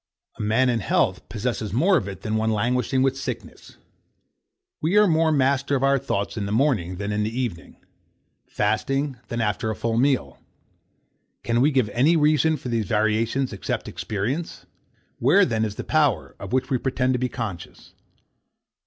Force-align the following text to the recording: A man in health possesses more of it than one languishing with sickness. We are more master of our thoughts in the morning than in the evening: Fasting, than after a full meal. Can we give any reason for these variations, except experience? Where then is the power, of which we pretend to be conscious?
A 0.39 0.41
man 0.41 0.67
in 0.67 0.79
health 0.79 1.29
possesses 1.29 1.71
more 1.73 1.95
of 1.95 2.07
it 2.07 2.21
than 2.21 2.35
one 2.35 2.49
languishing 2.49 3.03
with 3.03 3.15
sickness. 3.15 3.77
We 4.81 4.97
are 4.97 5.05
more 5.05 5.31
master 5.31 5.75
of 5.75 5.83
our 5.83 5.99
thoughts 5.99 6.37
in 6.37 6.47
the 6.47 6.51
morning 6.51 6.95
than 6.95 7.11
in 7.11 7.21
the 7.21 7.39
evening: 7.39 7.77
Fasting, 8.47 9.17
than 9.27 9.41
after 9.41 9.69
a 9.69 9.75
full 9.75 9.97
meal. 9.97 10.39
Can 11.43 11.61
we 11.61 11.69
give 11.69 11.89
any 11.89 12.15
reason 12.17 12.57
for 12.57 12.69
these 12.69 12.85
variations, 12.87 13.53
except 13.53 13.87
experience? 13.87 14.65
Where 15.19 15.45
then 15.45 15.63
is 15.63 15.75
the 15.75 15.83
power, 15.83 16.35
of 16.39 16.51
which 16.51 16.71
we 16.71 16.79
pretend 16.79 17.13
to 17.13 17.19
be 17.19 17.29
conscious? 17.29 17.93